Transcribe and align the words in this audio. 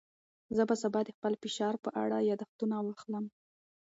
زه 0.55 0.63
به 0.69 0.75
سبا 0.81 0.99
د 1.05 1.09
خپل 1.17 1.33
فشار 1.43 1.75
په 1.83 1.89
اړه 2.03 2.17
یاداښتونه 2.29 2.75
واخلم. 2.79 3.25